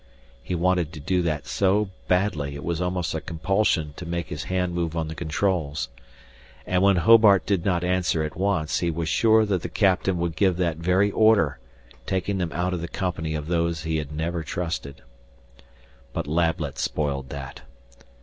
[0.41, 4.45] He wanted to do that so badly it was almost a compulsion to make his
[4.45, 5.89] hand move on the controls.
[6.65, 10.35] And when Hobart did not answer at once, he was sure that the captain would
[10.35, 11.59] give that very order,
[12.07, 15.03] taking them out of the company of those he had never trusted.
[16.13, 17.61] But Lablet spoiled that.